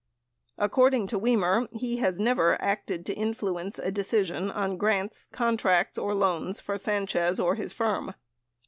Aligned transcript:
According 0.57 1.05
to 1.09 1.19
Wimer, 1.19 1.67
he 1.71 1.97
has 1.97 2.19
never 2.19 2.59
acted 2.59 3.05
to 3.05 3.13
influence 3.13 3.77
a 3.77 3.91
decision 3.91 4.49
on 4.49 4.75
grants, 4.75 5.27
contracts, 5.27 5.99
or 5.99 6.15
loans 6.15 6.59
for 6.59 6.75
Sanchez 6.75 7.39
or 7.39 7.53
his 7.53 7.71
firm. 7.71 8.15